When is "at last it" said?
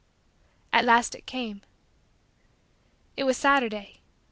0.73-1.27